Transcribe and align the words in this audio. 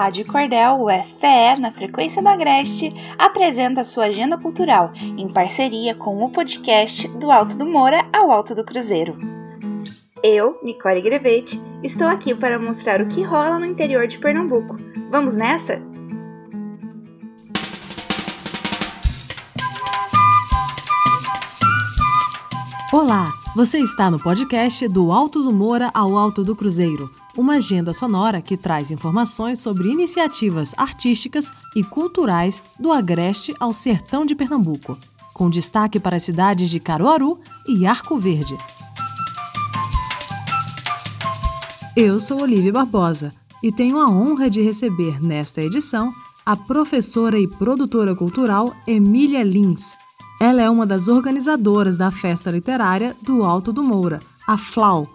Rádio 0.00 0.24
Cordel 0.26 0.82
UFPE, 0.82 1.60
na 1.60 1.70
frequência 1.70 2.22
do 2.22 2.28
Agreste, 2.30 2.90
apresenta 3.18 3.84
sua 3.84 4.06
agenda 4.06 4.38
cultural 4.38 4.90
em 4.96 5.30
parceria 5.30 5.94
com 5.94 6.24
o 6.24 6.30
podcast 6.30 7.06
Do 7.18 7.30
Alto 7.30 7.54
do 7.58 7.66
Moura 7.66 8.08
ao 8.10 8.32
Alto 8.32 8.54
do 8.54 8.64
Cruzeiro. 8.64 9.18
Eu, 10.24 10.58
Nicole 10.62 11.02
Grevete, 11.02 11.60
estou 11.84 12.08
aqui 12.08 12.34
para 12.34 12.58
mostrar 12.58 13.02
o 13.02 13.08
que 13.08 13.22
rola 13.22 13.58
no 13.58 13.66
interior 13.66 14.06
de 14.06 14.18
Pernambuco. 14.18 14.78
Vamos 15.10 15.36
nessa? 15.36 15.82
Olá, 22.90 23.30
você 23.54 23.76
está 23.76 24.10
no 24.10 24.18
podcast 24.18 24.88
Do 24.88 25.12
Alto 25.12 25.42
do 25.42 25.52
Moura 25.52 25.90
ao 25.92 26.16
Alto 26.16 26.42
do 26.42 26.56
Cruzeiro, 26.56 27.19
uma 27.36 27.54
agenda 27.54 27.92
sonora 27.92 28.40
que 28.40 28.56
traz 28.56 28.90
informações 28.90 29.58
sobre 29.58 29.88
iniciativas 29.88 30.74
artísticas 30.76 31.50
e 31.74 31.82
culturais 31.82 32.62
do 32.78 32.92
Agreste 32.92 33.54
ao 33.58 33.72
Sertão 33.72 34.26
de 34.26 34.34
Pernambuco, 34.34 34.98
com 35.32 35.48
destaque 35.48 35.98
para 35.98 36.16
as 36.16 36.22
cidades 36.22 36.70
de 36.70 36.80
Caruaru 36.80 37.38
e 37.66 37.86
Arco 37.86 38.18
Verde. 38.18 38.56
Eu 41.96 42.20
sou 42.20 42.42
Olivia 42.42 42.72
Barbosa 42.72 43.32
e 43.62 43.70
tenho 43.70 43.98
a 43.98 44.08
honra 44.08 44.48
de 44.48 44.62
receber 44.62 45.22
nesta 45.22 45.62
edição 45.62 46.12
a 46.46 46.56
professora 46.56 47.38
e 47.38 47.46
produtora 47.46 48.14
cultural 48.14 48.74
Emília 48.86 49.42
Lins 49.42 49.96
ela 50.40 50.62
é 50.62 50.70
uma 50.70 50.86
das 50.86 51.06
organizadoras 51.06 51.98
da 51.98 52.10
Festa 52.10 52.50
Literária 52.50 53.14
do 53.20 53.44
Alto 53.44 53.74
do 53.74 53.82
Moura, 53.82 54.20
a 54.46 54.56
FLAU. 54.56 55.06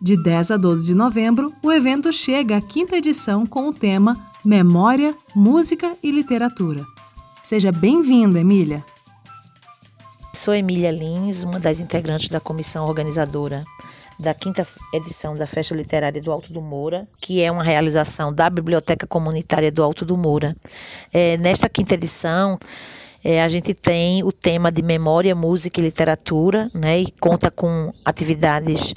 De 0.00 0.16
10 0.16 0.52
a 0.52 0.56
12 0.56 0.86
de 0.86 0.94
novembro, 0.94 1.52
o 1.60 1.72
evento 1.72 2.12
chega 2.12 2.56
à 2.56 2.60
quinta 2.60 2.96
edição 2.96 3.44
com 3.44 3.68
o 3.68 3.72
tema 3.72 4.16
Memória, 4.44 5.12
Música 5.34 5.92
e 6.02 6.12
Literatura. 6.12 6.86
Seja 7.42 7.72
bem-vinda, 7.72 8.38
Emília. 8.38 8.84
Sou 10.32 10.54
Emília 10.54 10.92
Lins, 10.92 11.42
uma 11.42 11.58
das 11.58 11.80
integrantes 11.80 12.28
da 12.28 12.38
comissão 12.38 12.86
organizadora 12.86 13.64
da 14.20 14.34
quinta 14.34 14.66
edição 14.92 15.34
da 15.34 15.46
Festa 15.46 15.74
Literária 15.74 16.22
do 16.22 16.30
Alto 16.30 16.52
do 16.52 16.60
Moura, 16.60 17.08
que 17.20 17.42
é 17.42 17.50
uma 17.50 17.62
realização 17.62 18.32
da 18.32 18.48
Biblioteca 18.48 19.06
Comunitária 19.06 19.70
do 19.70 19.82
Alto 19.82 20.04
do 20.04 20.16
Moura. 20.16 20.56
É, 21.12 21.36
nesta 21.38 21.68
quinta 21.68 21.94
edição, 21.94 22.58
é, 23.24 23.42
a 23.42 23.48
gente 23.48 23.74
tem 23.74 24.22
o 24.22 24.30
tema 24.30 24.70
de 24.70 24.82
memória, 24.82 25.34
música 25.34 25.80
e 25.80 25.84
literatura, 25.84 26.70
né? 26.72 27.00
E 27.00 27.10
conta 27.20 27.50
com 27.50 27.92
atividades 28.04 28.94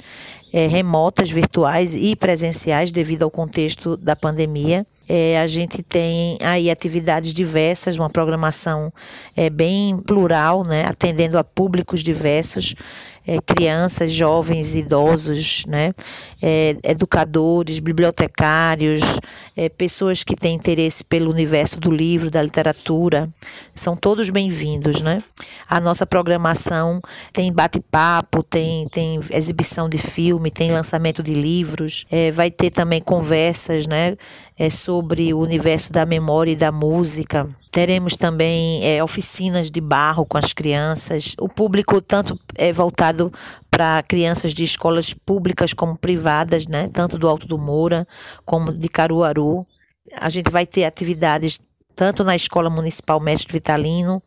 é, 0.52 0.66
remotas, 0.66 1.30
virtuais 1.30 1.94
e 1.94 2.14
presenciais 2.14 2.92
devido 2.92 3.22
ao 3.22 3.30
contexto 3.30 3.96
da 3.96 4.14
pandemia. 4.14 4.86
É, 5.08 5.40
a 5.40 5.46
gente 5.46 5.82
tem 5.82 6.38
aí 6.40 6.70
atividades 6.70 7.34
diversas, 7.34 7.96
uma 7.96 8.08
programação 8.08 8.92
é, 9.36 9.50
bem 9.50 9.98
plural, 9.98 10.62
né, 10.62 10.84
atendendo 10.86 11.36
a 11.36 11.44
públicos 11.44 12.00
diversos 12.00 12.74
é, 13.26 13.38
crianças, 13.40 14.12
jovens, 14.12 14.74
idosos, 14.74 15.64
né, 15.66 15.92
é, 16.42 16.76
educadores, 16.84 17.78
bibliotecários, 17.78 19.02
é, 19.56 19.68
pessoas 19.68 20.24
que 20.24 20.34
têm 20.34 20.54
interesse 20.54 21.04
pelo 21.04 21.30
universo 21.30 21.78
do 21.78 21.90
livro, 21.90 22.30
da 22.30 22.42
literatura, 22.42 23.28
são 23.74 23.96
todos 23.96 24.30
bem-vindos, 24.30 25.02
né? 25.02 25.22
A 25.68 25.80
nossa 25.80 26.06
programação 26.06 27.00
tem 27.32 27.52
bate-papo, 27.52 28.42
tem, 28.42 28.88
tem 28.88 29.20
exibição 29.30 29.88
de 29.88 29.98
filme, 29.98 30.50
tem 30.50 30.72
lançamento 30.72 31.22
de 31.22 31.34
livros, 31.34 32.04
é, 32.10 32.30
vai 32.30 32.50
ter 32.50 32.70
também 32.70 33.00
conversas, 33.00 33.86
né, 33.86 34.16
é, 34.58 34.70
sobre 34.70 35.32
o 35.32 35.38
universo 35.38 35.92
da 35.92 36.04
memória 36.04 36.52
e 36.52 36.56
da 36.56 36.72
música. 36.72 37.48
Teremos 37.72 38.16
também 38.16 38.84
é, 38.84 39.02
oficinas 39.02 39.70
de 39.70 39.80
barro 39.80 40.26
com 40.26 40.36
as 40.36 40.52
crianças. 40.52 41.34
O 41.40 41.48
público 41.48 42.02
tanto 42.02 42.38
é 42.54 42.70
voltado 42.70 43.32
para 43.70 44.02
crianças 44.02 44.52
de 44.52 44.62
escolas 44.62 45.14
públicas 45.14 45.72
como 45.72 45.96
privadas, 45.96 46.66
né? 46.66 46.90
Tanto 46.92 47.16
do 47.16 47.26
Alto 47.26 47.46
do 47.46 47.56
Moura 47.56 48.06
como 48.44 48.74
de 48.74 48.90
Caruaru. 48.90 49.64
A 50.18 50.28
gente 50.28 50.50
vai 50.50 50.66
ter 50.66 50.84
atividades 50.84 51.58
tanto 51.94 52.24
na 52.24 52.34
Escola 52.34 52.70
Municipal 52.70 53.20
Mestre 53.20 53.52
Vitalino, 53.52 54.22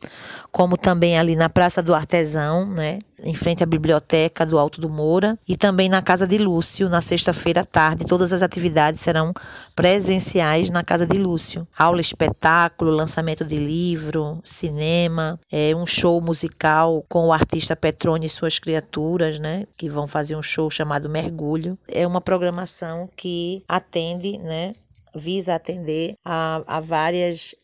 como 0.51 0.77
também 0.77 1.17
ali 1.17 1.35
na 1.35 1.49
Praça 1.49 1.83
do 1.83 1.93
Artesão, 1.93 2.65
né, 2.65 2.99
em 3.23 3.33
frente 3.33 3.63
à 3.63 3.65
Biblioteca 3.65 4.45
do 4.45 4.57
Alto 4.57 4.79
do 4.79 4.89
Moura, 4.89 5.37
e 5.47 5.57
também 5.57 5.89
na 5.89 6.01
Casa 6.01 6.27
de 6.27 6.37
Lúcio, 6.37 6.87
na 6.87 7.01
sexta-feira 7.01 7.61
à 7.61 7.65
tarde. 7.65 8.05
Todas 8.05 8.31
as 8.31 8.41
atividades 8.41 9.01
serão 9.01 9.33
presenciais 9.75 10.69
na 10.69 10.83
Casa 10.83 11.05
de 11.05 11.17
Lúcio. 11.17 11.67
Aula, 11.77 12.01
espetáculo, 12.01 12.91
lançamento 12.91 13.43
de 13.43 13.57
livro, 13.57 14.39
cinema, 14.43 15.39
é, 15.51 15.75
um 15.75 15.85
show 15.85 16.21
musical 16.21 17.03
com 17.09 17.27
o 17.27 17.33
artista 17.33 17.75
Petrone 17.75 18.27
e 18.27 18.29
suas 18.29 18.59
criaturas, 18.59 19.39
né, 19.39 19.65
que 19.77 19.89
vão 19.89 20.07
fazer 20.07 20.35
um 20.35 20.41
show 20.41 20.69
chamado 20.69 21.09
Mergulho. 21.09 21.77
É 21.87 22.05
uma 22.05 22.21
programação 22.21 23.09
que 23.15 23.63
atende, 23.67 24.37
né, 24.37 24.73
visa 25.15 25.55
atender 25.55 26.15
a, 26.23 26.61
a 26.67 26.79
várias 26.79 27.55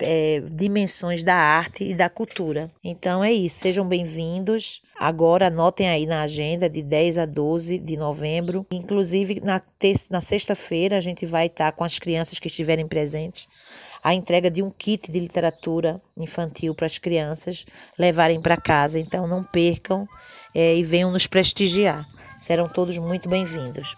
é, 0.00 0.42
dimensões 0.50 1.22
da 1.22 1.34
arte 1.34 1.84
e 1.84 1.94
da 1.94 2.10
cultura. 2.10 2.70
Então 2.84 3.24
é 3.24 3.32
isso, 3.32 3.60
sejam 3.60 3.86
bem-vindos. 3.86 4.82
Agora 4.98 5.46
anotem 5.46 5.88
aí 5.88 6.06
na 6.06 6.22
agenda 6.22 6.68
de 6.68 6.82
10 6.82 7.18
a 7.18 7.26
12 7.26 7.78
de 7.78 7.96
novembro. 7.96 8.66
Inclusive 8.70 9.40
na, 9.40 9.62
na 10.10 10.20
sexta-feira 10.20 10.96
a 10.96 11.00
gente 11.00 11.24
vai 11.24 11.46
estar 11.46 11.72
com 11.72 11.84
as 11.84 11.98
crianças 11.98 12.38
que 12.38 12.48
estiverem 12.48 12.86
presentes 12.86 13.46
a 14.02 14.14
entrega 14.14 14.50
de 14.50 14.62
um 14.62 14.70
kit 14.70 15.10
de 15.10 15.18
literatura 15.18 16.00
infantil 16.18 16.74
para 16.74 16.86
as 16.86 16.98
crianças 16.98 17.64
levarem 17.98 18.40
para 18.40 18.56
casa. 18.56 18.98
Então 18.98 19.26
não 19.26 19.42
percam 19.42 20.08
é, 20.54 20.76
e 20.76 20.84
venham 20.84 21.10
nos 21.10 21.26
prestigiar. 21.26 22.06
Serão 22.40 22.68
todos 22.68 22.96
muito 22.98 23.28
bem-vindos. 23.28 23.96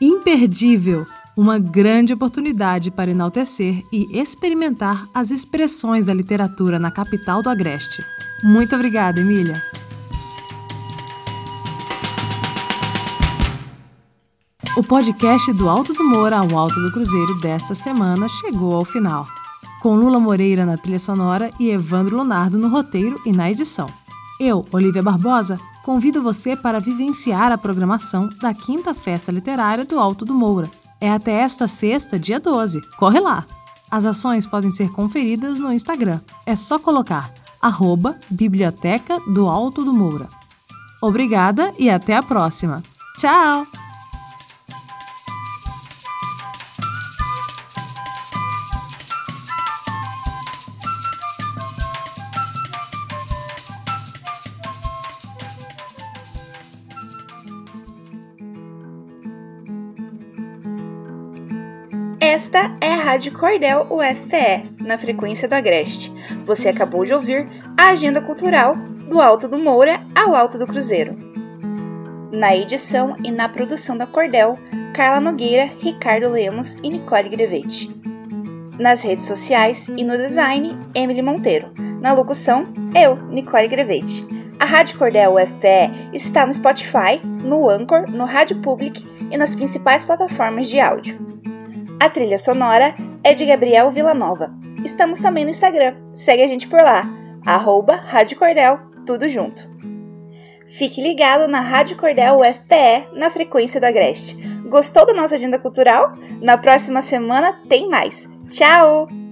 Imperdível! 0.00 1.06
Uma 1.36 1.58
grande 1.58 2.12
oportunidade 2.12 2.90
para 2.90 3.10
enaltecer 3.10 3.82
e 3.92 4.18
experimentar 4.18 5.06
as 5.12 5.30
expressões 5.30 6.06
da 6.06 6.14
literatura 6.14 6.78
na 6.78 6.90
capital 6.90 7.42
do 7.42 7.48
Agreste. 7.48 8.04
Muito 8.42 8.74
obrigada, 8.74 9.20
Emília. 9.20 9.60
O 14.76 14.82
podcast 14.82 15.52
do 15.52 15.68
Alto 15.68 15.92
do 15.92 16.04
Moura 16.04 16.38
ao 16.38 16.58
Alto 16.58 16.80
do 16.80 16.92
Cruzeiro 16.92 17.40
desta 17.40 17.74
semana 17.74 18.28
chegou 18.28 18.74
ao 18.74 18.84
final, 18.84 19.24
com 19.80 19.94
Lula 19.94 20.18
Moreira 20.18 20.66
na 20.66 20.76
trilha 20.76 20.98
sonora 20.98 21.50
e 21.60 21.70
Evandro 21.70 22.16
Leonardo 22.16 22.58
no 22.58 22.68
roteiro 22.68 23.20
e 23.24 23.32
na 23.32 23.50
edição. 23.50 23.88
Eu, 24.40 24.66
Olivia 24.72 25.02
Barbosa, 25.02 25.60
convido 25.84 26.20
você 26.20 26.56
para 26.56 26.80
vivenciar 26.80 27.52
a 27.52 27.58
programação 27.58 28.28
da 28.40 28.52
Quinta 28.52 28.92
Festa 28.92 29.30
Literária 29.30 29.84
do 29.84 29.98
Alto 29.98 30.24
do 30.24 30.34
Moura, 30.34 30.68
é 31.04 31.10
até 31.10 31.32
esta 31.32 31.68
sexta, 31.68 32.18
dia 32.18 32.40
12. 32.40 32.80
Corre 32.96 33.20
lá! 33.20 33.44
As 33.90 34.06
ações 34.06 34.46
podem 34.46 34.70
ser 34.70 34.90
conferidas 34.90 35.60
no 35.60 35.72
Instagram. 35.72 36.20
É 36.46 36.56
só 36.56 36.78
colocar 36.78 37.32
arroba 37.60 38.18
Biblioteca 38.30 39.20
do 39.20 39.46
Alto 39.46 39.84
do 39.84 39.92
Moura. 39.92 40.28
Obrigada 41.02 41.72
e 41.78 41.90
até 41.90 42.16
a 42.16 42.22
próxima. 42.22 42.82
Tchau! 43.18 43.83
Esta 62.34 62.76
é 62.80 62.88
a 62.88 62.96
Rádio 62.96 63.32
Cordel 63.32 63.86
UFPE, 63.88 64.74
na 64.80 64.98
frequência 64.98 65.46
do 65.46 65.52
Agreste. 65.52 66.12
Você 66.44 66.68
acabou 66.68 67.04
de 67.04 67.14
ouvir 67.14 67.48
a 67.78 67.90
agenda 67.90 68.20
cultural 68.20 68.74
do 69.08 69.20
Alto 69.20 69.46
do 69.46 69.56
Moura 69.56 70.04
ao 70.16 70.34
Alto 70.34 70.58
do 70.58 70.66
Cruzeiro. 70.66 71.16
Na 72.32 72.56
edição 72.56 73.16
e 73.24 73.30
na 73.30 73.48
produção 73.48 73.96
da 73.96 74.04
Cordel, 74.04 74.58
Carla 74.92 75.20
Nogueira, 75.20 75.70
Ricardo 75.78 76.28
Lemos 76.28 76.74
e 76.82 76.90
Nicole 76.90 77.28
Grevete. 77.28 77.94
Nas 78.80 79.02
redes 79.02 79.26
sociais 79.26 79.88
e 79.96 80.02
no 80.02 80.16
design, 80.16 80.76
Emily 80.92 81.22
Monteiro. 81.22 81.70
Na 82.02 82.12
locução, 82.14 82.66
eu, 83.00 83.14
Nicole 83.28 83.68
Grevete. 83.68 84.26
A 84.58 84.64
Rádio 84.64 84.98
Cordel 84.98 85.36
UFPE 85.36 86.10
está 86.12 86.44
no 86.44 86.52
Spotify, 86.52 87.24
no 87.24 87.70
Anchor, 87.70 88.10
no 88.10 88.24
Rádio 88.24 88.60
Public 88.60 89.06
e 89.30 89.36
nas 89.36 89.54
principais 89.54 90.02
plataformas 90.02 90.66
de 90.66 90.80
áudio. 90.80 91.33
A 92.00 92.08
trilha 92.08 92.38
sonora 92.38 92.94
é 93.22 93.34
de 93.34 93.46
Gabriel 93.46 93.90
Villanova. 93.90 94.54
Estamos 94.84 95.18
também 95.18 95.44
no 95.44 95.50
Instagram, 95.50 95.96
segue 96.12 96.42
a 96.42 96.48
gente 96.48 96.68
por 96.68 96.80
lá, 96.80 97.08
arroba 97.46 97.96
Rádio 97.96 98.38
Cordel, 98.38 98.78
tudo 99.06 99.28
junto. 99.28 99.68
Fique 100.66 101.00
ligado 101.00 101.46
na 101.48 101.60
Rádio 101.60 101.96
Cordel 101.96 102.40
UFPE, 102.40 103.08
na 103.14 103.30
frequência 103.30 103.80
do 103.80 103.86
Agreste. 103.86 104.36
Gostou 104.68 105.06
da 105.06 105.14
nossa 105.14 105.36
agenda 105.36 105.58
cultural? 105.58 106.16
Na 106.42 106.58
próxima 106.58 107.00
semana 107.00 107.60
tem 107.68 107.88
mais. 107.88 108.28
Tchau! 108.50 109.23